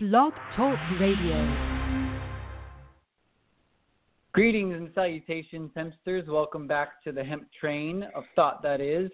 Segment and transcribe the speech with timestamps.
[0.00, 1.88] Blog Talk Radio.
[4.32, 6.28] Greetings and salutations, hempsters.
[6.28, 9.10] Welcome back to the hemp train of thought, that is.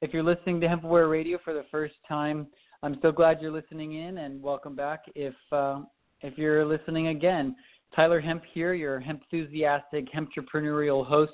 [0.00, 2.46] If you're listening to Hempaware Radio for the first time,
[2.82, 5.02] I'm so glad you're listening in and welcome back.
[5.14, 5.80] If, uh,
[6.22, 7.54] if you're listening again,
[7.94, 11.32] Tyler Hemp here, your hemp enthusiastic, entrepreneurial host,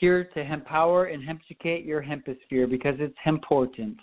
[0.00, 3.96] here to empower and educate your hemposphere because it's important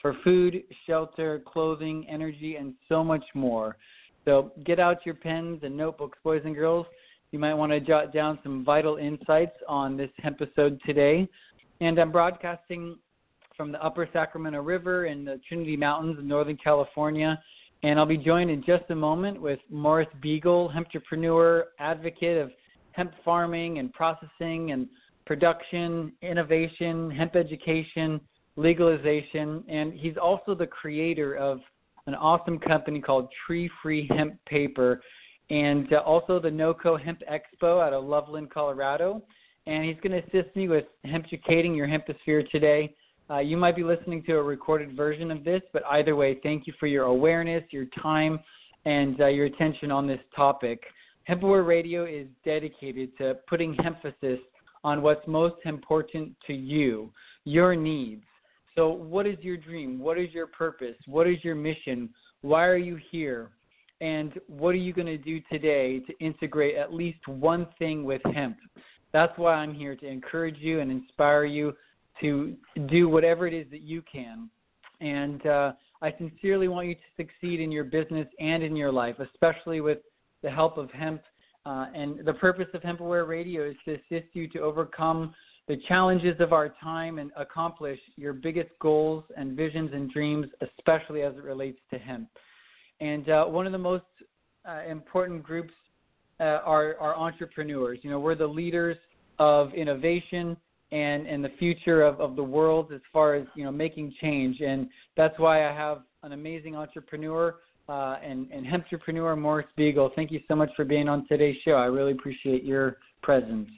[0.00, 3.76] for food, shelter, clothing, energy, and so much more.
[4.24, 6.86] So get out your pens and notebooks, boys and girls.
[7.32, 11.28] You might want to jot down some vital insights on this episode today.
[11.80, 12.96] And I'm broadcasting
[13.56, 17.38] from the Upper Sacramento River in the Trinity Mountains in Northern California.
[17.82, 22.50] And I'll be joined in just a moment with Morris Beegle, hemp entrepreneur, advocate of
[22.92, 24.88] hemp farming and processing and
[25.26, 28.20] production, innovation, hemp education,
[28.58, 31.60] legalization, and he's also the creator of
[32.06, 35.00] an awesome company called Tree Free Hemp Paper,
[35.50, 39.22] and uh, also the NOCO Hemp Expo out of Loveland, Colorado.
[39.66, 42.94] And he's going to assist me with hemp educating your hemposphere today.
[43.30, 46.66] Uh, you might be listening to a recorded version of this, but either way, thank
[46.66, 48.40] you for your awareness, your time,
[48.86, 50.82] and uh, your attention on this topic.
[51.28, 54.38] Hempaware Radio is dedicated to putting emphasis
[54.82, 57.10] on what's most important to you,
[57.44, 58.22] your needs.
[58.78, 59.98] So, what is your dream?
[59.98, 60.94] What is your purpose?
[61.06, 62.10] What is your mission?
[62.42, 63.50] Why are you here?
[64.00, 68.22] And what are you going to do today to integrate at least one thing with
[68.32, 68.56] hemp?
[69.12, 71.74] That's why I'm here to encourage you and inspire you
[72.20, 72.54] to
[72.86, 74.48] do whatever it is that you can.
[75.00, 79.16] And uh, I sincerely want you to succeed in your business and in your life,
[79.18, 79.98] especially with
[80.44, 81.22] the help of hemp.
[81.68, 85.34] Uh, and the purpose of Hempaware Radio is to assist you to overcome
[85.66, 91.20] the challenges of our time and accomplish your biggest goals and visions and dreams, especially
[91.20, 92.26] as it relates to hemp.
[93.00, 94.04] And uh, one of the most
[94.66, 95.74] uh, important groups
[96.40, 97.98] uh, are, are entrepreneurs.
[98.00, 98.96] You know, we're the leaders
[99.38, 100.56] of innovation
[100.90, 104.62] and, and the future of, of the world as far as, you know, making change.
[104.62, 107.56] And that's why I have an amazing entrepreneur
[107.88, 110.14] uh, and, and entrepreneur, Morris Beegle.
[110.14, 111.72] Thank you so much for being on today's show.
[111.72, 113.68] I really appreciate your presence.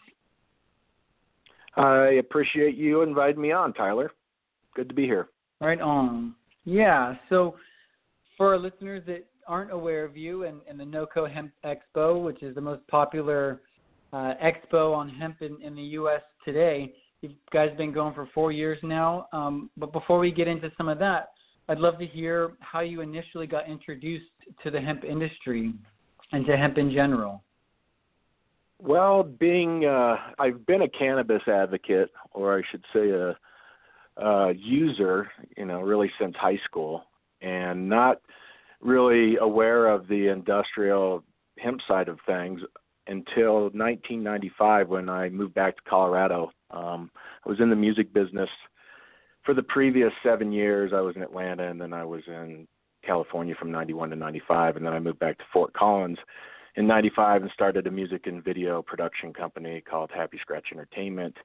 [1.76, 4.10] I appreciate you inviting me on, Tyler.
[4.74, 5.28] Good to be here.
[5.60, 6.34] Right on.
[6.64, 7.14] Yeah.
[7.28, 7.56] So,
[8.36, 12.42] for our listeners that aren't aware of you and, and the NOCO Hemp Expo, which
[12.42, 13.60] is the most popular
[14.12, 16.22] uh, expo on hemp in, in the U.S.
[16.44, 19.26] today, you guys have been going for four years now.
[19.32, 21.30] Um, but before we get into some of that,
[21.70, 24.24] I'd love to hear how you initially got introduced
[24.64, 25.72] to the hemp industry
[26.32, 27.44] and to hemp in general.
[28.80, 33.36] Well, being uh, I've been a cannabis advocate, or I should say a,
[34.20, 37.04] a user, you know, really since high school,
[37.40, 38.20] and not
[38.80, 41.22] really aware of the industrial
[41.58, 42.60] hemp side of things
[43.06, 46.50] until 1995 when I moved back to Colorado.
[46.72, 47.12] Um,
[47.46, 48.50] I was in the music business
[49.44, 50.92] for the previous seven years.
[50.94, 52.66] I was in Atlanta, and then I was in
[53.04, 56.18] California from 91 to 95, and then I moved back to Fort Collins
[56.76, 61.36] in 95 and started a music and video production company called Happy Scratch Entertainment.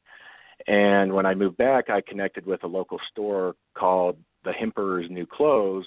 [0.68, 5.26] And when I moved back, I connected with a local store called The Hemperor's New
[5.26, 5.86] Clothes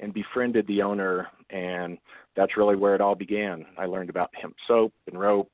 [0.00, 1.28] and befriended the owner.
[1.50, 1.98] And
[2.36, 3.66] that's really where it all began.
[3.76, 5.52] I learned about hemp soap and rope,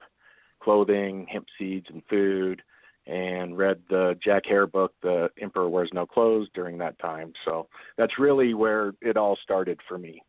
[0.62, 2.62] clothing, hemp seeds and food,
[3.06, 7.32] and read the Jack Herer book, The Emperor Wears No Clothes, during that time.
[7.44, 10.22] So that's really where it all started for me.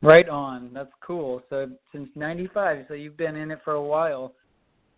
[0.00, 0.70] Right on.
[0.72, 1.42] That's cool.
[1.50, 4.34] So since '95, so you've been in it for a while.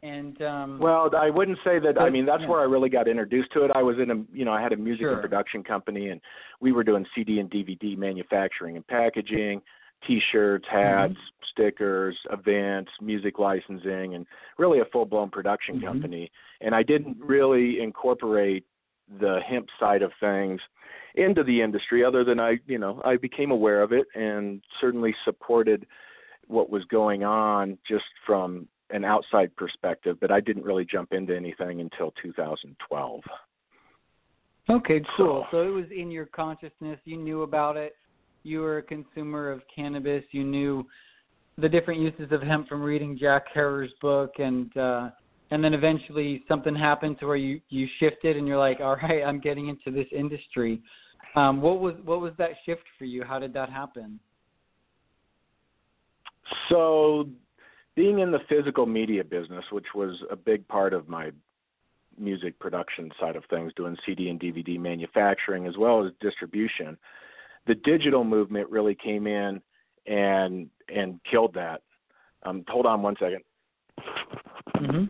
[0.03, 2.01] And um well, I wouldn't say that.
[2.01, 2.49] I mean, that's yeah.
[2.49, 3.71] where I really got introduced to it.
[3.75, 5.13] I was in a, you know, I had a music sure.
[5.13, 6.21] and production company, and
[6.61, 9.61] we were doing CD and DVD manufacturing and packaging,
[10.07, 11.45] T-shirts, hats, mm-hmm.
[11.53, 14.27] stickers, events, music licensing, and
[14.59, 15.87] really a full-blown production mm-hmm.
[15.87, 16.31] company.
[16.61, 18.65] And I didn't really incorporate
[19.21, 20.61] the hemp side of things
[21.17, 25.15] into the industry other than I, you know, I became aware of it and certainly
[25.25, 25.87] supported
[26.47, 31.35] what was going on just from an outside perspective, but I didn't really jump into
[31.35, 33.21] anything until 2012.
[34.69, 35.47] Okay, cool.
[35.51, 36.99] So, so it was in your consciousness.
[37.05, 37.97] You knew about it.
[38.43, 40.25] You were a consumer of cannabis.
[40.31, 40.87] You knew
[41.59, 45.11] the different uses of hemp from reading Jack Herer's book and uh
[45.53, 49.23] and then eventually something happened to where you you shifted and you're like all right
[49.25, 50.81] i'm getting into this industry.
[51.37, 53.23] Um, what was what was that shift for you?
[53.25, 54.19] How did that happen?
[56.69, 57.29] So
[57.95, 61.31] being in the physical media business which was a big part of my
[62.19, 66.99] music production side of things doing cd and dvd manufacturing as well as distribution
[67.71, 69.63] the digital movement really came in
[70.05, 71.83] and and killed that.
[72.43, 73.43] Um, hold on one second.
[74.75, 75.09] Mhm.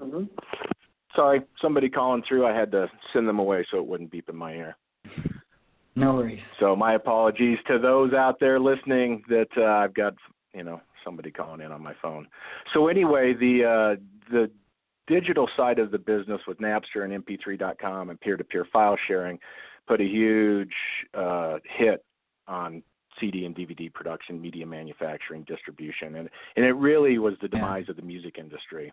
[0.00, 0.24] Mm-hmm.
[1.14, 2.46] Sorry, somebody calling through.
[2.46, 4.76] I had to send them away so it wouldn't beep in my ear.
[5.94, 6.40] No worries.
[6.58, 10.14] So my apologies to those out there listening that uh, I've got
[10.52, 12.26] you know somebody calling in on my phone.
[12.74, 14.50] So anyway, the uh, the
[15.06, 19.38] digital side of the business with Napster and MP3.com and peer-to-peer file sharing
[19.88, 20.74] put a huge
[21.14, 22.04] uh, hit
[22.46, 22.82] on
[23.18, 27.92] CD and DVD production, media manufacturing, distribution, and and it really was the demise yeah.
[27.92, 28.92] of the music industry.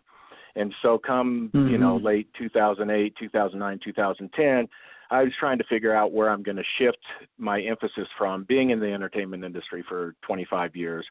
[0.56, 1.68] And so, come mm-hmm.
[1.68, 4.68] you know, late 2008, 2009, 2010,
[5.10, 6.98] I was trying to figure out where I'm going to shift
[7.38, 11.06] my emphasis from being in the entertainment industry for 25 years.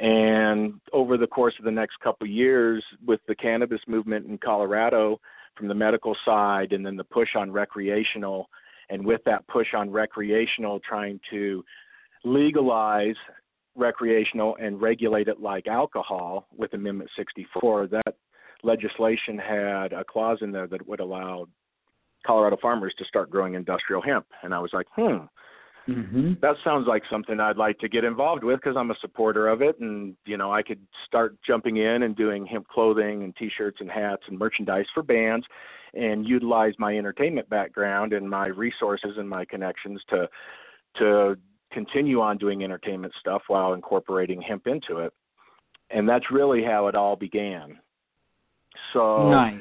[0.00, 4.38] And over the course of the next couple of years, with the cannabis movement in
[4.38, 5.20] Colorado
[5.56, 8.48] from the medical side, and then the push on recreational,
[8.90, 11.64] and with that push on recreational, trying to
[12.24, 13.16] legalize
[13.74, 18.16] recreational and regulate it like alcohol with Amendment 64, that
[18.62, 21.46] legislation had a clause in there that would allow
[22.26, 24.26] Colorado farmers to start growing industrial hemp.
[24.42, 25.24] And I was like, hmm,
[25.88, 26.34] mm-hmm.
[26.40, 29.62] that sounds like something I'd like to get involved with because I'm a supporter of
[29.62, 29.78] it.
[29.80, 33.78] And, you know, I could start jumping in and doing hemp clothing and t shirts
[33.80, 35.46] and hats and merchandise for bands
[35.94, 40.28] and utilize my entertainment background and my resources and my connections to
[40.96, 41.36] to
[41.72, 45.12] continue on doing entertainment stuff while incorporating hemp into it.
[45.90, 47.78] And that's really how it all began.
[48.92, 49.60] So nice.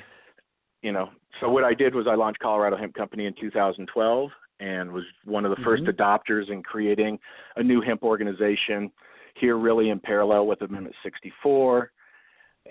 [0.82, 1.10] You know,
[1.40, 4.30] so what I did was I launched Colorado Hemp Company in 2012
[4.64, 5.64] and was one of the mm-hmm.
[5.64, 7.20] first adopters in creating
[7.58, 8.92] a new hemp organization
[9.36, 11.92] here really in parallel with Amendment 64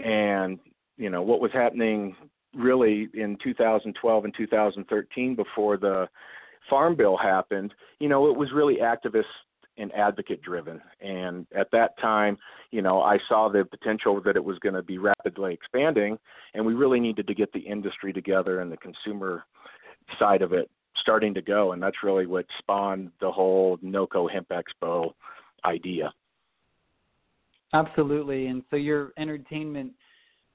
[0.02, 0.58] and
[0.96, 2.16] you know what was happening
[2.54, 6.08] really in 2012 and 2013 before the
[6.68, 9.24] farm bill happened, you know, it was really activist
[9.78, 10.80] and advocate driven.
[11.00, 12.36] And at that time,
[12.70, 16.18] you know, I saw the potential that it was going to be rapidly expanding,
[16.54, 19.44] and we really needed to get the industry together and the consumer
[20.18, 21.72] side of it starting to go.
[21.72, 25.12] And that's really what spawned the whole NOCO Hemp Expo
[25.64, 26.12] idea.
[27.74, 28.48] Absolutely.
[28.48, 29.92] And so your entertainment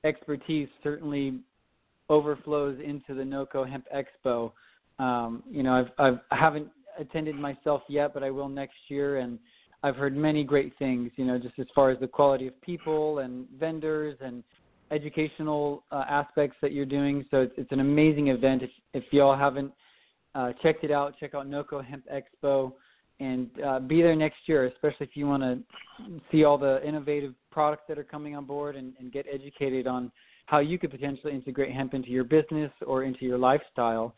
[0.03, 1.39] expertise certainly
[2.09, 4.51] overflows into the NOCO Hemp Expo.
[4.99, 6.67] Um, you know, I've, I've I haven't
[6.99, 9.37] attended myself yet, but I will next year, and
[9.83, 11.11] I've heard many great things.
[11.15, 14.43] You know, just as far as the quality of people and vendors and
[14.91, 17.25] educational uh, aspects that you're doing.
[17.29, 18.63] So it's, it's an amazing event.
[18.63, 19.71] If if y'all haven't
[20.37, 22.71] uh, checked it out, check out NOCO Hemp Expo
[23.19, 25.59] and uh, be there next year, especially if you want to
[26.31, 30.11] see all the innovative products that are coming on board and, and get educated on
[30.45, 34.13] how you could potentially integrate hemp into your business or into your lifestyle.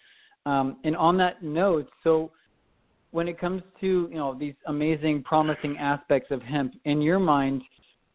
[0.46, 2.32] Um, and on that note, so
[3.12, 7.62] when it comes to you know these amazing, promising aspects of hemp, in your mind,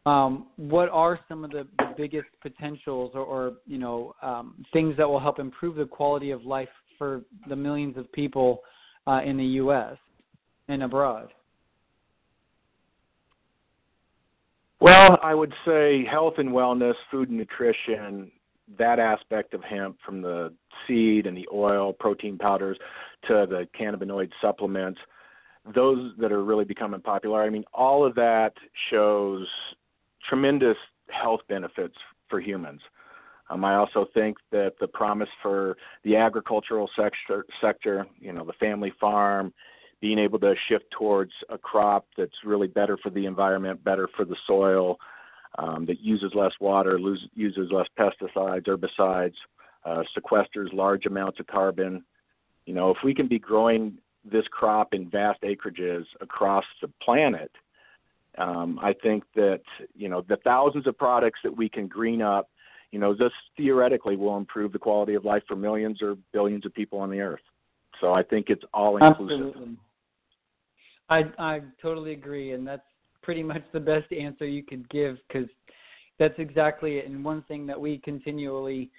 [0.07, 4.97] um, what are some of the, the biggest potentials or, or you know um, things
[4.99, 6.69] that will help improve the quality of life
[7.05, 8.63] for the millions of people
[9.07, 9.97] uh, in the U.S.
[10.69, 11.29] and abroad?
[14.81, 18.31] Well, I would say health and wellness, food and nutrition,
[18.79, 20.53] that aspect of hemp from the
[20.87, 22.79] seed and the oil, protein powders
[23.29, 25.01] to the cannabinoid supplements,
[25.75, 27.43] those that are really becoming popular.
[27.43, 28.53] I mean, all of that
[28.91, 29.47] shows
[30.29, 30.77] tremendous
[31.11, 31.97] health benefits
[32.29, 32.81] for humans.
[33.51, 38.55] Um, I also think that the promise for the agricultural sector, sector, you know, the
[38.55, 39.53] family farm,
[40.01, 44.25] being able to shift towards a crop that's really better for the environment, better for
[44.25, 44.99] the soil,
[45.59, 49.35] um, that uses less water, lose, uses less pesticides, herbicides,
[49.85, 52.05] uh, sequesters large amounts of carbon.
[52.67, 57.53] You know, if we can be growing this crop in vast acreages across the planet,
[58.37, 59.63] um, I think that
[59.95, 62.49] you know the thousands of products that we can green up,
[62.95, 66.73] you know, this theoretically will improve the quality of life for millions or billions of
[66.73, 67.41] people on the earth.
[68.01, 69.49] So I think it's all inclusive.
[69.49, 69.77] Absolutely.
[71.11, 72.87] I I totally agree, and that's
[73.21, 75.49] pretty much the best answer you could give because
[76.21, 77.09] that's exactly it.
[77.09, 78.93] And one thing that we continually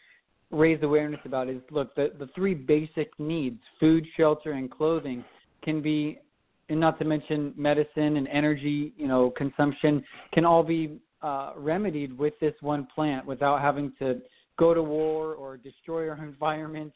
[0.51, 5.23] raise awareness about is look, the, the three basic needs food, shelter, and clothing
[5.63, 6.19] can be,
[6.67, 12.15] and not to mention medicine and energy, you know, consumption, can all be uh, remedied
[12.15, 14.21] with this one plant without having to
[14.59, 16.93] go to war or destroy our environment.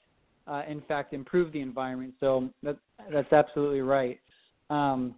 [0.48, 2.14] Uh, in fact, improve the environment.
[2.20, 2.78] So that,
[3.12, 4.20] that's absolutely right.
[4.72, 5.14] Um,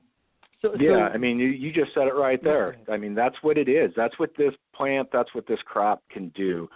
[0.61, 2.75] so, yeah, so, I mean, you, you just said it right there.
[2.91, 3.91] I mean, that's what it is.
[3.95, 6.67] That's what this plant, that's what this crop can do.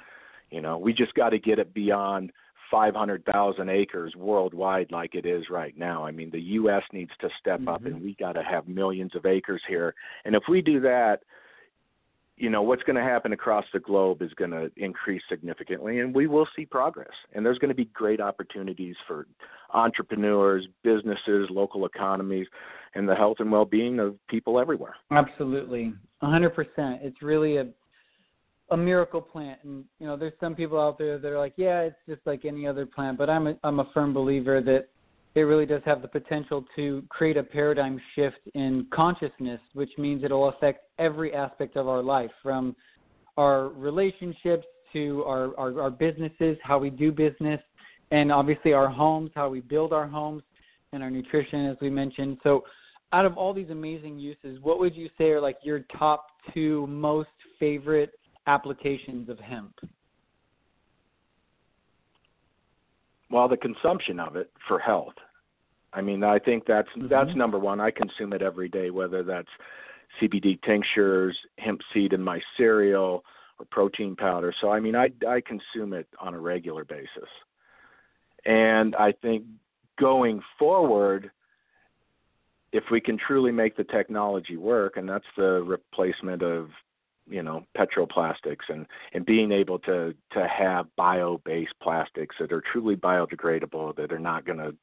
[0.52, 2.32] You know, we just got to get it beyond
[2.72, 6.06] 500,000 acres worldwide like it is right now.
[6.06, 6.84] I mean, the U.S.
[6.94, 7.68] needs to step mm-hmm.
[7.68, 9.94] up, and we got to have millions of acres here.
[10.24, 11.20] And if we do that,
[12.38, 16.14] you know what's going to happen across the globe is going to increase significantly and
[16.14, 17.12] we will see progress.
[17.34, 19.28] And there's going to be great opportunities for
[19.74, 22.48] entrepreneurs businesses local economies
[22.94, 24.96] and the health and well-being of people everywhere.
[25.12, 25.94] Absolutely.
[26.24, 26.52] 100%
[27.02, 27.68] it's really a
[28.72, 29.60] a miracle plant.
[29.64, 32.46] And you know there's some people out there that are like yeah it's just like
[32.46, 34.88] any other plant but i'm a, i'm a firm believer that
[35.36, 40.24] it really does have the potential to create a paradigm shift in consciousness which means
[40.24, 42.76] it'll affect every aspect of our life from
[43.38, 47.60] our relationships to our, our our businesses how we do business
[48.12, 50.44] and obviously our homes how we build our homes
[50.94, 52.64] and our nutrition as we mentioned so
[53.12, 56.88] out of all these amazing uses what would you say are like your top two
[56.88, 58.12] most favorite
[58.48, 59.74] applications of hemp?
[63.30, 65.16] Well, the consumption of it for health.
[65.94, 67.08] I mean, I think that's mm-hmm.
[67.08, 67.80] that's number one.
[67.80, 69.50] I consume it every day, whether that's
[70.22, 73.24] CBD tinctures, hemp seed in my cereal,
[73.60, 74.54] or protein powder.
[74.62, 77.30] So I mean, I I consume it on a regular basis.
[78.46, 79.46] And I think
[79.98, 81.32] going forward,
[82.72, 86.70] if we can truly make the technology work, and that's the replacement of
[87.28, 92.64] you know petroplastics and and being able to to have bio based plastics that are
[92.72, 94.74] truly biodegradable that are not going to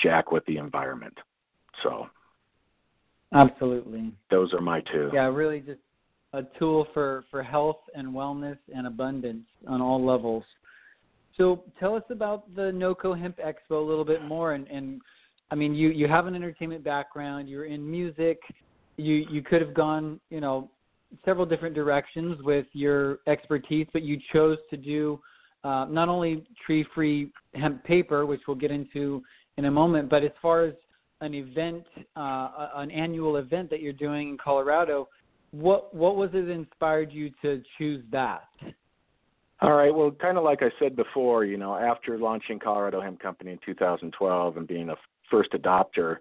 [0.00, 1.16] jack with the environment.
[1.82, 2.08] So.
[3.34, 4.12] Absolutely.
[4.30, 5.10] Those are my two.
[5.12, 5.80] Yeah really just
[6.34, 10.44] a tool for for health and wellness and abundance on all levels.
[11.36, 15.00] So tell us about the noco hemp expo a little bit more and and
[15.50, 18.40] i mean you you have an entertainment background you're in music
[18.96, 20.70] you you could have gone you know
[21.24, 25.20] several different directions with your expertise, but you chose to do
[25.64, 29.22] uh, not only tree-free hemp paper, which we'll get into
[29.56, 30.74] in a moment, but as far as
[31.20, 31.84] an event,
[32.16, 35.08] uh, an annual event that you're doing in Colorado,
[35.52, 38.48] what what was it that inspired you to choose that?
[39.60, 39.94] All right.
[39.94, 43.58] Well, kind of like I said before, you know, after launching Colorado Hemp Company in
[43.64, 44.96] 2012 and being a
[45.30, 46.16] first adopter,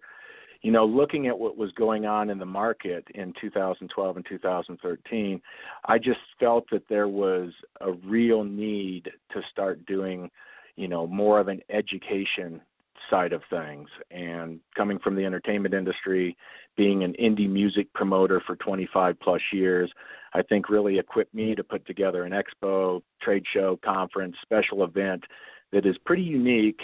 [0.62, 5.42] you know, looking at what was going on in the market in 2012 and 2013,
[5.86, 7.52] I just felt that there was
[7.82, 10.30] a real need to start doing,
[10.76, 12.62] you know, more of an education
[13.10, 13.90] side of things.
[14.12, 16.38] And coming from the entertainment industry,
[16.78, 19.92] being an indie music promoter for 25 plus years,
[20.34, 25.24] I think really equipped me to put together an expo, trade show, conference, special event
[25.72, 26.82] that is pretty unique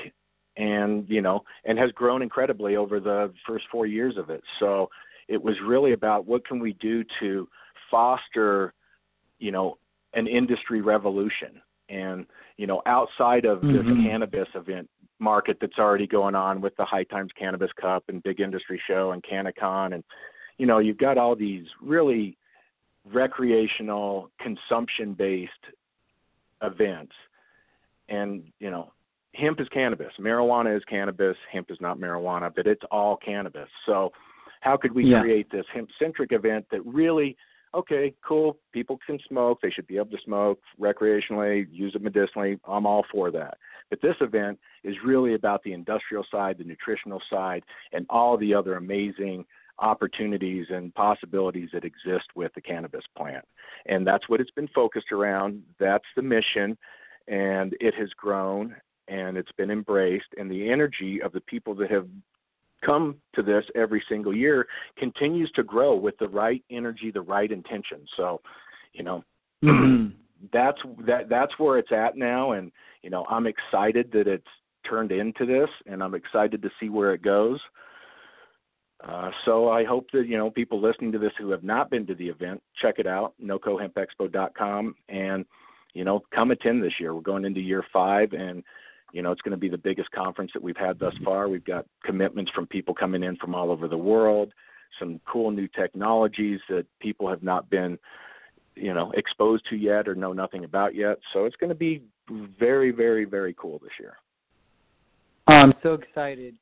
[0.57, 4.89] and you know and has grown incredibly over the first four years of it so
[5.27, 7.47] it was really about what can we do to
[7.89, 8.73] foster
[9.39, 9.77] you know
[10.13, 12.25] an industry revolution and
[12.57, 13.73] you know outside of mm-hmm.
[13.73, 18.23] this cannabis event market that's already going on with the high times cannabis cup and
[18.23, 20.03] big industry show and CannaCon and
[20.57, 22.37] you know you've got all these really
[23.05, 25.51] recreational consumption based
[26.61, 27.13] events
[28.09, 28.91] and you know
[29.37, 30.11] hemp is cannabis.
[30.19, 31.37] Marijuana is cannabis.
[31.51, 33.69] Hemp is not marijuana, but it's all cannabis.
[33.85, 34.11] So,
[34.61, 35.21] how could we yeah.
[35.21, 37.37] create this hemp centric event that really,
[37.75, 39.59] okay, cool, people can smoke.
[39.61, 42.59] They should be able to smoke recreationally, use it medicinally.
[42.67, 43.57] I'm all for that.
[43.89, 47.63] But this event is really about the industrial side, the nutritional side,
[47.93, 49.45] and all the other amazing
[49.79, 53.45] opportunities and possibilities that exist with the cannabis plant.
[53.85, 55.61] And that's what it's been focused around.
[55.79, 56.77] That's the mission
[57.27, 58.75] and it has grown
[59.07, 62.07] and it's been embraced and the energy of the people that have
[62.85, 67.51] come to this every single year continues to grow with the right energy the right
[67.51, 68.39] intention so
[68.93, 69.23] you know
[69.63, 70.07] mm-hmm.
[70.53, 72.71] that's that that's where it's at now and
[73.01, 74.45] you know i'm excited that it's
[74.87, 77.59] turned into this and i'm excited to see where it goes
[79.05, 82.07] uh, so I hope that you know people listening to this who have not been
[82.07, 85.45] to the event check it out nocohempexpo.com and
[85.93, 87.13] you know come attend this year.
[87.13, 88.63] We're going into year five and
[89.13, 91.47] you know, it's going to be the biggest conference that we've had thus far.
[91.47, 94.51] We've got commitments from people coming in from all over the world,
[94.99, 97.97] some cool new technologies that people have not been,
[98.75, 101.17] you know, exposed to yet or know nothing about yet.
[101.33, 102.03] So it's going to be
[102.59, 104.17] very, very, very cool this year.
[105.47, 106.55] I'm so excited.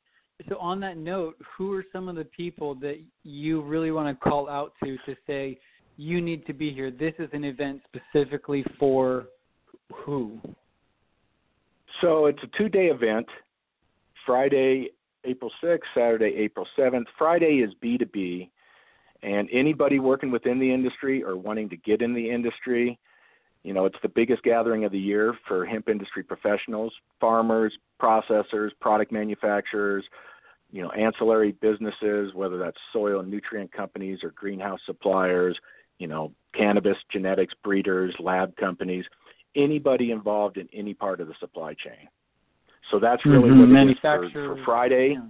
[0.50, 4.30] So on that note, who are some of the people that you really want to
[4.30, 5.58] call out to to say
[5.98, 6.92] you need to be here?
[6.92, 9.28] This is an event specifically for
[9.94, 10.40] who?
[12.02, 13.28] So it's a two day event
[14.26, 14.90] Friday,
[15.24, 17.06] April 6th, Saturday, April 7th.
[17.18, 18.50] Friday is B2B,
[19.24, 23.00] and anybody working within the industry or wanting to get in the industry,
[23.64, 28.70] You know, it's the biggest gathering of the year for hemp industry professionals, farmers, processors,
[28.80, 30.06] product manufacturers,
[30.72, 35.58] you know, ancillary businesses, whether that's soil and nutrient companies or greenhouse suppliers,
[35.98, 39.06] you know, cannabis genetics breeders, lab companies,
[39.56, 42.08] anybody involved in any part of the supply chain.
[42.92, 43.72] So that's really mm-hmm.
[43.72, 45.14] what it is for, for Friday.
[45.14, 45.28] Yeah.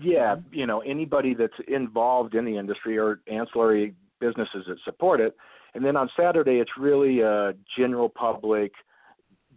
[0.00, 0.54] Yeah, Mm-hmm.
[0.54, 5.36] you know, anybody that's involved in the industry or ancillary businesses that support it.
[5.74, 8.72] And then on Saturday, it's really a general public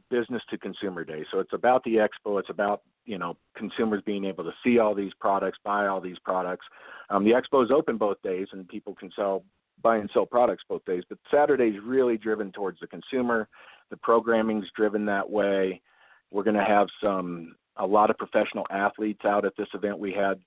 [0.09, 1.25] business to consumer day.
[1.31, 2.39] So it's about the expo.
[2.39, 6.19] It's about you know consumers being able to see all these products, buy all these
[6.23, 6.65] products.
[7.09, 9.43] Um, the expo is open both days, and people can sell,
[9.81, 11.03] buy and sell products both days.
[11.07, 13.47] But Saturday is really driven towards the consumer.
[13.89, 15.81] The programming's driven that way.
[16.31, 19.99] We're going to have some a lot of professional athletes out at this event.
[19.99, 20.39] We had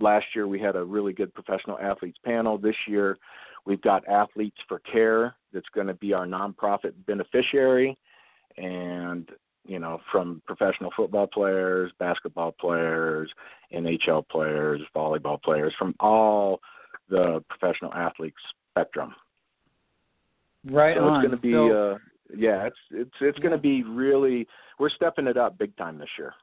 [0.00, 2.58] last year we had a really good professional athletes panel.
[2.58, 3.18] This year
[3.66, 7.96] we've got Athletes for Care that's going to be our nonprofit beneficiary
[8.56, 9.28] and
[9.66, 13.30] you know from professional football players, basketball players,
[13.72, 16.60] NHL players, volleyball players from all
[17.08, 18.36] the professional athletes
[18.70, 19.14] spectrum.
[20.64, 21.24] Right so on.
[21.24, 21.98] it's going to be so, uh
[22.36, 24.46] yeah, it's it's it's going to be really
[24.78, 26.34] we're stepping it up big time this year.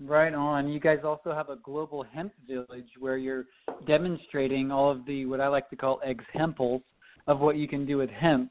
[0.00, 0.68] Right on.
[0.68, 3.46] You guys also have a global hemp village where you're
[3.86, 6.82] demonstrating all of the what I like to call examples
[7.26, 8.50] of what you can do with hemp.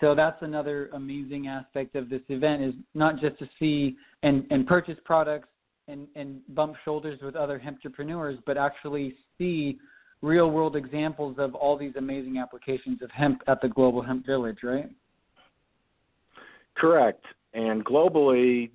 [0.00, 4.66] So that's another amazing aspect of this event is not just to see and, and
[4.66, 5.48] purchase products
[5.86, 9.78] and, and bump shoulders with other hemp entrepreneurs, but actually see
[10.22, 14.58] real world examples of all these amazing applications of hemp at the Global Hemp Village,
[14.62, 14.90] right?
[16.76, 17.24] Correct.
[17.54, 18.70] And globally,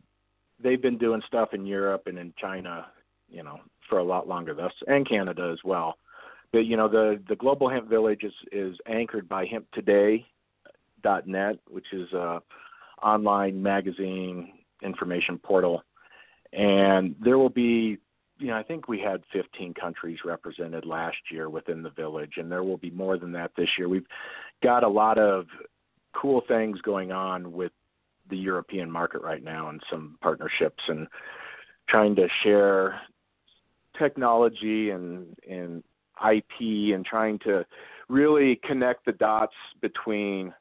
[0.62, 2.88] they've been doing stuff in Europe and in China,
[3.30, 3.60] you know,
[3.90, 4.54] for a lot longer.
[4.54, 5.98] Thus, and Canada as well.
[6.52, 12.12] But you know, the the Global Hemp Village is is anchored by HempToday.net, which is
[12.14, 12.42] a
[13.02, 15.84] online magazine information portal,
[16.54, 17.98] and there will be.
[18.40, 22.52] You know, I think we had 15 countries represented last year within the village, and
[22.52, 23.88] there will be more than that this year.
[23.88, 24.08] We've
[24.62, 25.46] got a lot of
[26.13, 27.72] cool things going on with
[28.30, 31.08] the European market right now and some partnerships and
[31.88, 33.02] trying to share
[33.98, 35.84] technology and and
[36.32, 37.65] IP and trying to
[38.08, 40.54] really connect the dots between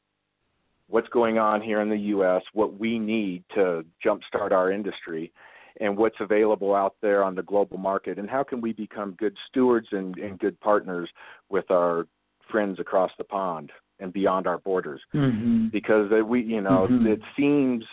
[0.87, 5.31] what's going on here in the US, what we need to jumpstart our industry
[5.79, 9.35] and what's available out there on the global market and how can we become good
[9.49, 11.09] stewards and, and good partners
[11.49, 12.07] with our
[12.51, 15.67] friends across the pond and beyond our borders mm-hmm.
[15.71, 17.07] because we you know mm-hmm.
[17.07, 17.83] it seems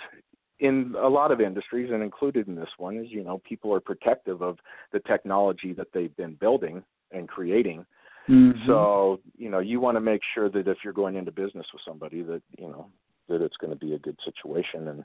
[0.58, 3.80] in a lot of industries and included in this one is you know people are
[3.80, 4.58] protective of
[4.92, 7.84] the technology that they've been building and creating
[8.28, 8.58] mm-hmm.
[8.66, 11.82] so you know you want to make sure that if you're going into business with
[11.86, 12.88] somebody that you know
[13.30, 15.04] that it's going to be a good situation and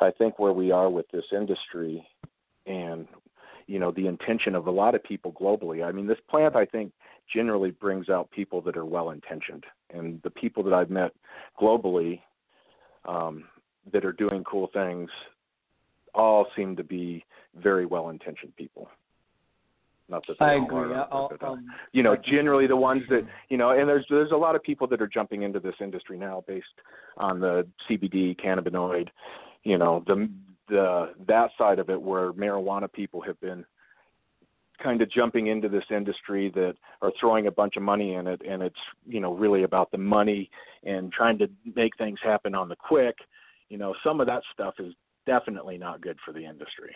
[0.00, 2.06] i think where we are with this industry
[2.66, 3.08] and
[3.66, 6.64] you know the intention of a lot of people globally i mean this plant i
[6.64, 6.92] think
[7.32, 9.64] generally brings out people that are well intentioned.
[9.90, 11.12] And the people that I've met
[11.60, 12.20] globally
[13.06, 13.44] um,
[13.92, 15.10] that are doing cool things
[16.14, 17.24] all seem to be
[17.56, 18.88] very well intentioned people.
[20.10, 20.92] Not that they I agree.
[20.92, 24.32] Are, I'll, I'll, um, you know, generally the ones that you know, and there's there's
[24.32, 26.66] a lot of people that are jumping into this industry now based
[27.16, 29.08] on the CBD cannabinoid,
[29.62, 30.28] you know, the
[30.68, 33.64] the that side of it where marijuana people have been
[34.82, 38.40] kind of jumping into this industry that are throwing a bunch of money in it
[38.48, 40.48] and it's you know really about the money
[40.84, 43.16] and trying to make things happen on the quick
[43.68, 44.94] you know some of that stuff is
[45.26, 46.94] definitely not good for the industry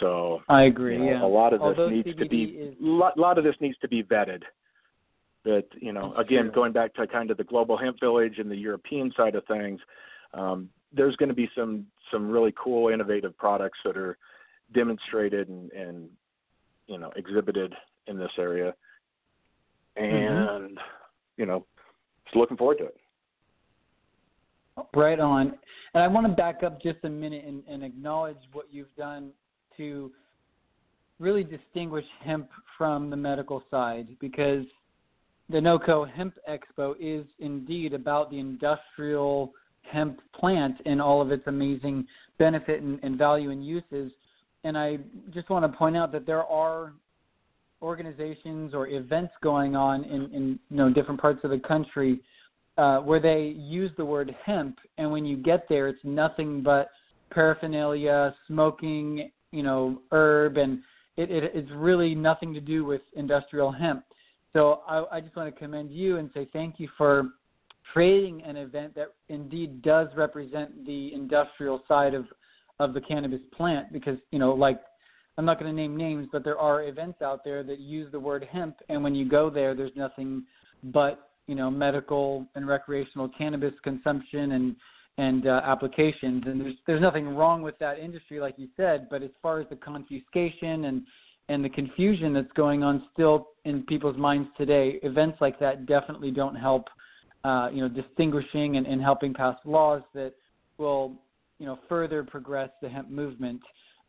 [0.00, 0.94] so I agree.
[0.94, 1.24] you know, yeah.
[1.24, 2.74] a lot of this Although needs CBD to be is...
[2.80, 4.42] a lot, lot of this needs to be vetted
[5.44, 6.52] but you know That's again true.
[6.52, 9.80] going back to kind of the global hemp village and the european side of things
[10.34, 14.16] um, there's going to be some some really cool innovative products that are
[14.74, 16.08] demonstrated and, and
[16.86, 17.74] you know exhibited
[18.06, 18.74] in this area,
[19.98, 20.64] Mm-hmm.
[20.64, 20.78] and
[21.36, 21.66] you know,
[22.24, 22.96] just looking forward to it.
[24.94, 25.54] Right on.
[25.92, 29.32] And I want to back up just a minute and, and acknowledge what you've done
[29.76, 30.10] to
[31.18, 34.64] really distinguish hemp from the medical side because
[35.48, 41.46] the NOCO Hemp Expo is indeed about the industrial hemp plant and all of its
[41.46, 42.06] amazing
[42.38, 44.12] benefit and, and value and uses.
[44.64, 44.98] And I
[45.32, 46.92] just want to point out that there are
[47.82, 52.20] organizations or events going on in, in you know different parts of the country
[52.78, 56.90] uh, where they use the word hemp, and when you get there, it's nothing but
[57.30, 60.80] paraphernalia, smoking, you know, herb, and
[61.16, 64.04] it, it it's really nothing to do with industrial hemp.
[64.52, 67.28] So I, I just want to commend you and say thank you for
[67.92, 72.26] creating an event that indeed does represent the industrial side of
[72.80, 74.80] of the cannabis plant because you know like
[75.38, 78.20] I'm not going to name names, but there are events out there that use the
[78.20, 80.44] word hemp, and when you go there, there's nothing
[80.84, 84.76] but you know medical and recreational cannabis consumption and
[85.18, 86.44] and uh, applications.
[86.46, 89.08] And there's there's nothing wrong with that industry, like you said.
[89.10, 91.02] But as far as the confiscation and
[91.48, 96.30] and the confusion that's going on still in people's minds today, events like that definitely
[96.30, 96.88] don't help.
[97.44, 100.32] Uh, you know, distinguishing and, and helping pass laws that
[100.78, 101.12] will
[101.58, 103.60] you know further progress the hemp movement.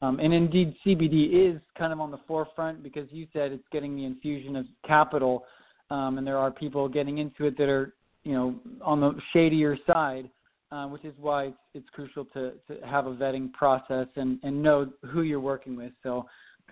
[0.04, 3.96] Um, and indeed, CBD is kind of on the forefront because you said it's getting
[3.96, 5.46] the infusion of capital,
[5.90, 9.78] um, and there are people getting into it that are, you know, on the shadier
[9.88, 10.30] side
[10.74, 14.62] uh, which is why it's, it's crucial to, to have a vetting process and, and
[14.62, 15.92] know who you're working with.
[16.02, 16.26] So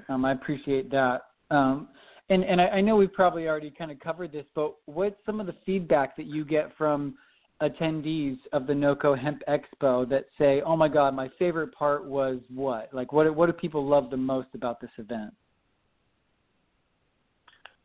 [0.10, 1.22] um, I appreciate that.
[1.52, 1.90] Um,
[2.30, 5.40] and and I, I know we've probably already kind of covered this, but what's some
[5.40, 7.16] of the feedback that you get from
[7.62, 12.40] attendees of the NOCO Hemp Expo that say, "Oh my God, my favorite part was
[12.54, 12.90] what?
[12.94, 15.34] Like, what what do people love the most about this event?"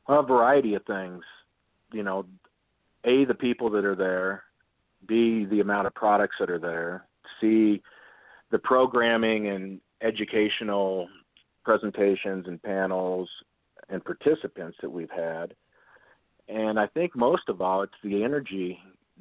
[0.09, 1.23] Well, a variety of things.
[1.93, 2.25] You know,
[3.05, 4.45] a the people that are there,
[5.07, 7.07] B, the amount of products that are there,
[7.41, 7.83] C,
[8.51, 11.09] the programming and educational
[11.65, 13.29] presentations and panels
[13.89, 15.55] and participants that we've had.
[16.49, 18.79] And I think most of all, it's the energy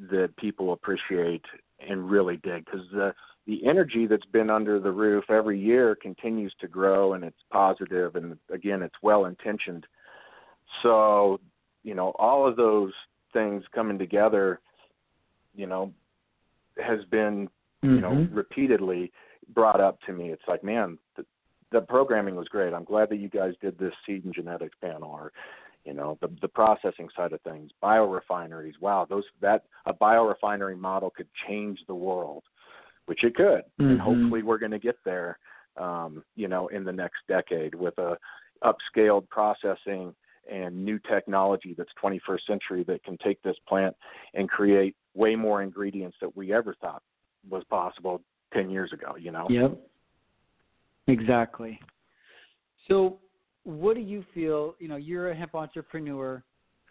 [0.10, 1.43] that people appreciate
[1.80, 3.13] and really dig because the
[3.48, 8.15] the energy that's been under the roof every year continues to grow and it's positive
[8.15, 9.86] and again it's well intentioned.
[10.84, 11.39] So
[11.84, 12.91] you know all of those
[13.34, 14.60] things coming together
[15.56, 15.94] you know,
[16.84, 17.48] has been,
[17.84, 17.96] mm-hmm.
[17.96, 18.36] you know, mm-hmm.
[18.36, 19.12] repeatedly
[19.54, 20.30] brought up to me.
[20.30, 21.26] It's like, man, the,
[21.72, 22.74] the programming was great.
[22.74, 25.32] I'm glad that you guys did this seed and genetics panel or
[25.86, 31.12] you know the the processing side of things biorefineries wow those that a biorefinery model
[31.12, 32.44] could change the world
[33.06, 33.91] which it could mm-hmm.
[33.91, 35.38] and hopefully we're going to get there
[35.78, 38.18] um you know in the next decade with a
[38.63, 40.13] upscaled processing
[40.52, 43.96] and new technology that's 21st century that can take this plant
[44.34, 47.01] and create way more ingredients that we ever thought
[47.49, 48.21] was possible
[48.54, 49.47] 10 years ago, you know?
[49.49, 49.80] Yep.
[51.08, 51.80] Exactly.
[52.88, 53.17] So,
[53.63, 54.75] what do you feel?
[54.80, 56.43] You know, you're a hemp entrepreneur,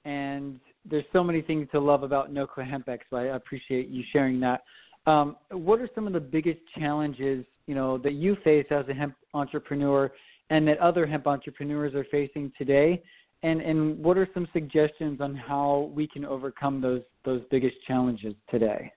[0.04, 0.58] and
[0.88, 3.32] there's so many things to love about NOCO Hemp Expo.
[3.32, 4.62] I appreciate you sharing that.
[5.06, 8.94] Um, what are some of the biggest challenges, you know, that you face as a
[8.94, 10.10] hemp entrepreneur
[10.50, 13.02] and that other hemp entrepreneurs are facing today?
[13.44, 18.34] And and what are some suggestions on how we can overcome those those biggest challenges
[18.50, 18.90] today?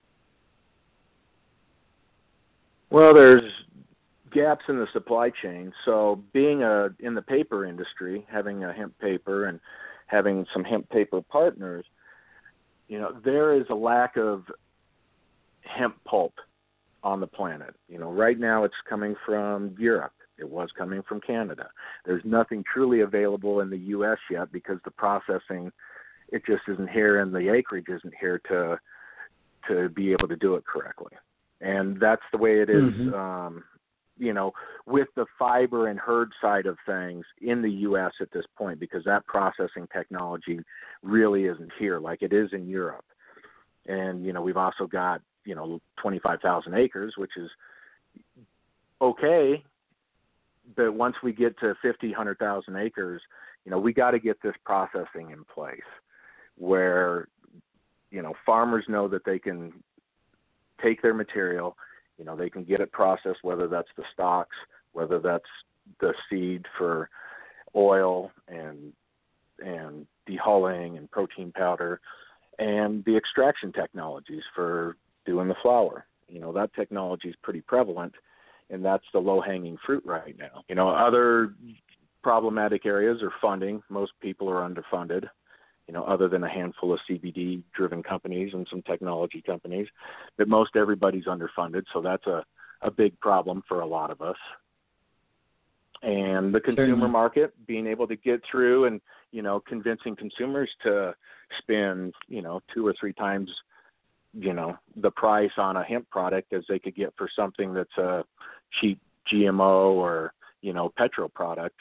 [2.90, 3.42] Well, there's
[4.32, 5.72] gaps in the supply chain.
[5.84, 9.60] So, being a in the paper industry, having a hemp paper and
[10.06, 11.84] having some hemp paper partners,
[12.88, 14.44] you know, there is a lack of
[15.60, 16.32] hemp pulp
[17.02, 17.74] on the planet.
[17.86, 20.14] You know, right now it's coming from Europe.
[20.38, 21.68] It was coming from Canada.
[22.04, 24.18] There's nothing truly available in the U.S.
[24.30, 25.72] yet because the processing,
[26.28, 28.78] it just isn't here, and the acreage isn't here to
[29.66, 31.12] to be able to do it correctly.
[31.60, 33.14] And that's the way it is, mm-hmm.
[33.14, 33.64] um,
[34.16, 34.52] you know,
[34.86, 38.12] with the fiber and hurd side of things in the U.S.
[38.20, 40.60] at this point, because that processing technology
[41.02, 43.04] really isn't here like it is in Europe.
[43.86, 47.50] And you know, we've also got you know 25,000 acres, which is
[49.00, 49.62] okay
[50.76, 53.22] but once we get to 50, 100,000 acres,
[53.64, 55.80] you know, we got to get this processing in place
[56.56, 57.28] where,
[58.10, 59.72] you know, farmers know that they can
[60.82, 61.76] take their material,
[62.18, 64.56] you know, they can get it processed, whether that's the stalks,
[64.92, 65.44] whether that's
[66.00, 67.08] the seed for
[67.76, 68.92] oil and
[69.60, 72.00] and dehulling and protein powder
[72.58, 76.06] and the extraction technologies for doing the flour.
[76.28, 78.14] You know, that technology is pretty prevalent
[78.70, 80.62] and that's the low hanging fruit right now.
[80.68, 81.54] You know, other
[82.22, 83.82] problematic areas are funding.
[83.88, 85.28] Most people are underfunded.
[85.86, 89.86] You know, other than a handful of CBD driven companies and some technology companies,
[90.36, 91.84] but most everybody's underfunded.
[91.94, 92.44] So that's a
[92.82, 94.36] a big problem for a lot of us.
[96.02, 99.00] And the consumer market, being able to get through and
[99.32, 101.14] you know convincing consumers to
[101.58, 103.50] spend you know two or three times
[104.32, 107.96] you know the price on a hemp product as they could get for something that's
[107.98, 108.22] a
[108.80, 109.00] cheap
[109.32, 111.76] GMO or you know petro product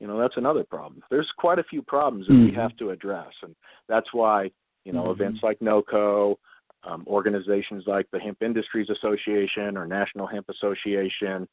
[0.00, 2.46] you know that's another problem there's quite a few problems that mm-hmm.
[2.46, 3.54] we have to address and
[3.88, 4.50] that's why
[4.84, 5.22] you know mm-hmm.
[5.22, 6.36] events like noco
[6.84, 11.48] um, organizations like the hemp industries association or national hemp association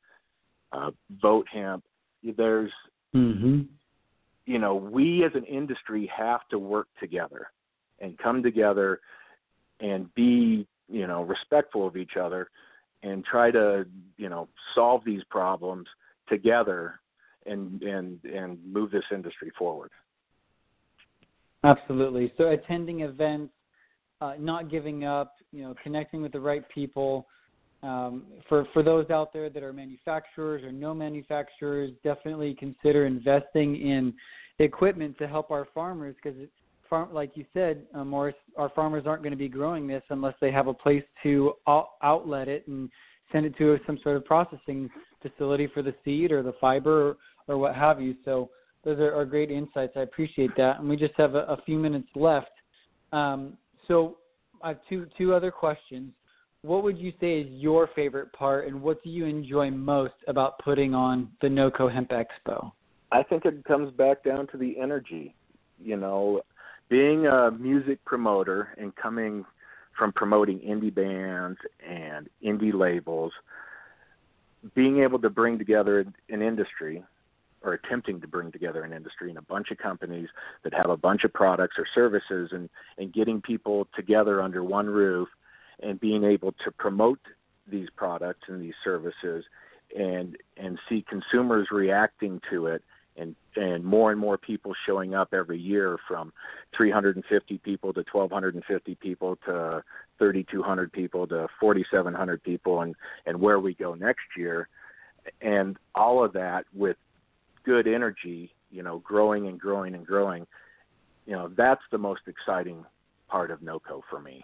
[0.72, 0.92] uh,
[1.22, 1.84] vote hemp
[2.38, 2.72] there's
[3.16, 3.62] mm-hmm.
[4.46, 7.48] you know we as an industry have to work together
[8.00, 9.00] and come together
[9.80, 12.50] and be you know respectful of each other
[13.04, 13.86] and try to
[14.18, 15.88] you know solve these problems
[16.30, 17.00] together
[17.46, 19.92] and and and move this industry forward.
[21.64, 22.34] Absolutely.
[22.38, 23.54] So attending events
[24.20, 27.28] uh, not giving up you know connecting with the right people
[27.84, 33.76] um, for for those out there that are manufacturers or no manufacturers definitely consider investing
[33.76, 34.14] in
[34.60, 36.40] equipment to help our farmers because
[36.92, 40.36] farm, like you said, uh, Morris, our farmers aren't going to be growing this unless
[40.42, 41.54] they have a place to
[42.04, 42.90] outlet it and
[43.32, 44.90] send it to some sort of processing
[45.24, 48.14] facility for the seed or the fiber or, or what have you.
[48.26, 48.50] So
[48.84, 49.94] those are, are great insights.
[49.96, 50.80] I appreciate that.
[50.80, 52.52] And we just have a, a few minutes left.
[53.14, 54.18] Um, so
[54.62, 56.12] I have two two other questions.
[56.62, 60.60] What would you say is your favorite part, and what do you enjoy most about
[60.60, 62.72] putting on the NOCO Hemp Expo?
[63.12, 65.34] I think it comes back down to the energy.
[65.80, 66.42] You know,
[66.92, 69.46] being a music promoter and coming
[69.98, 71.58] from promoting indie bands
[71.90, 73.32] and indie labels,
[74.76, 77.02] being able to bring together an industry
[77.62, 80.28] or attempting to bring together an industry and a bunch of companies
[80.64, 84.88] that have a bunch of products or services and, and getting people together under one
[84.88, 85.30] roof
[85.82, 87.20] and being able to promote
[87.68, 89.46] these products and these services
[89.98, 92.84] and and see consumers reacting to it
[93.18, 96.32] and and more and more people showing up every year from
[96.76, 99.84] 350 people to 1250 people to
[100.20, 102.96] 3200 people to 4700 people and
[103.26, 104.68] and where we go next year.
[105.42, 106.98] And all of that with
[107.64, 110.48] good energy you know growing and growing and growing
[111.26, 112.84] you know that's the most exciting
[113.28, 114.44] part of noco for me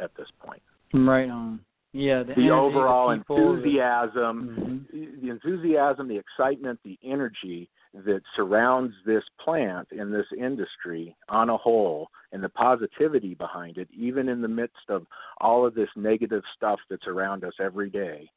[0.00, 0.62] at this point.
[0.92, 1.60] Right on.
[1.92, 5.26] Yeah the, the overall people, enthusiasm mm-hmm.
[5.26, 11.56] the enthusiasm the excitement the energy that surrounds this plant and this industry on a
[11.56, 15.06] whole and the positivity behind it, even in the midst of
[15.40, 18.28] all of this negative stuff that's around us every day.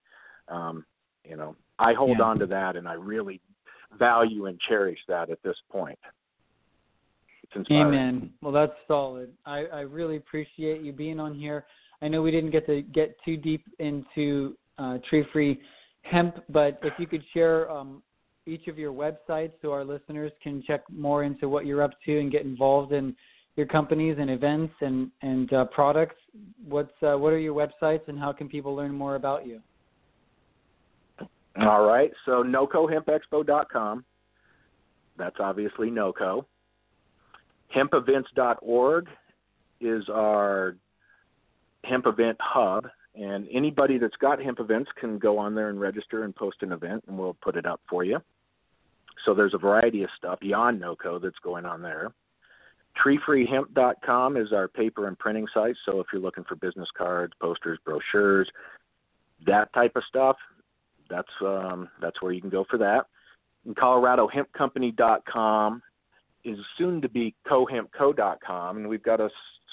[0.48, 0.86] Um,
[1.26, 2.26] you know, I hold yeah.
[2.26, 3.42] on to that and I really
[3.98, 6.00] value and cherish that at this point.
[7.70, 8.32] Amen.
[8.42, 9.32] Well, that's solid.
[9.46, 11.66] I, I really appreciate you being on here.
[12.02, 15.60] I know we didn't get to get too deep into uh, tree free
[16.04, 18.02] hemp, but if you could share um,
[18.52, 22.20] each of your websites so our listeners can check more into what you're up to
[22.20, 23.16] and get involved in
[23.56, 26.16] your companies and events and and uh, products.
[26.68, 29.62] What's uh, what are your websites and how can people learn more about you?
[31.60, 34.06] All right, so nocohempexpo.com.
[35.18, 36.46] That's obviously NOCO.
[37.76, 39.08] Hempevents.org
[39.82, 40.78] is our
[41.84, 46.24] hemp event hub, and anybody that's got hemp events can go on there and register
[46.24, 48.20] and post an event, and we'll put it up for you.
[49.26, 52.12] So there's a variety of stuff beyond NOCO that's going on there.
[53.04, 55.76] TreeFreeHemp.com is our paper and printing site.
[55.86, 58.50] So if you're looking for business cards, posters, brochures,
[59.46, 60.36] that type of stuff,
[61.10, 63.06] that's um, that's where you can go for that.
[63.66, 65.82] And ColoradoHempCompany.com
[66.44, 69.30] is soon to be CoHempCo.com, and we've got a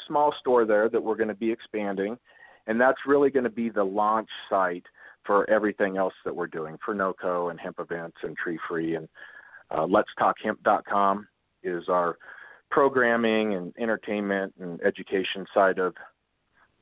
[0.06, 2.18] small store there that we're going to be expanding,
[2.66, 4.84] and that's really going to be the launch site
[5.28, 9.06] for everything else that we're doing for NOCO and hemp events and tree free and
[9.70, 9.86] uh,
[10.42, 11.28] Hemp.com
[11.62, 12.16] is our
[12.70, 15.94] programming and entertainment and education side of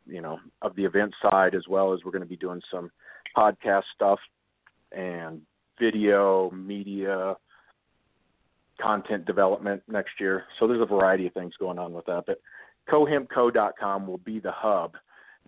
[0.06, 2.88] you know of the event side as well as we're going to be doing some
[3.36, 4.20] podcast stuff
[4.92, 5.42] and
[5.80, 7.34] video media
[8.80, 10.44] content development next year.
[10.60, 12.24] So there's a variety of things going on with that.
[12.26, 12.40] But
[12.88, 14.94] cohempco.com will be the hub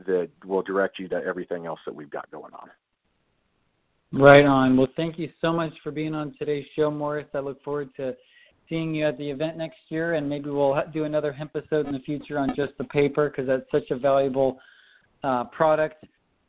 [0.07, 2.69] that will direct you to everything else that we've got going on
[4.13, 4.77] Right on.
[4.77, 7.27] Well, thank you so much for being on today's show, Morris.
[7.35, 8.17] I look forward to
[8.69, 11.93] seeing you at the event next year, and maybe we'll do another hemp episode in
[11.93, 14.59] the future on just the paper because that's such a valuable
[15.25, 16.05] uh, product.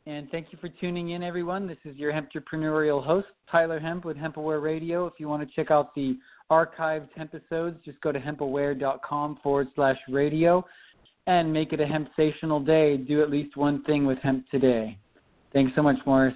[0.06, 1.66] And thank you for tuning in, everyone.
[1.66, 5.06] This is your entrepreneurial host, Tyler Hemp with HempAware Radio.
[5.06, 6.16] If you want to check out the
[6.50, 10.64] archived hemp episodes, just go to hempaware.com forward slash radio
[11.26, 12.96] and make it a hempsational day.
[12.96, 14.98] Do at least one thing with hemp today.
[15.52, 16.34] Thanks so much, Morris.